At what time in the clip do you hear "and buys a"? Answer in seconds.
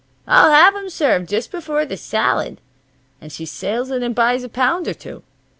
4.01-4.49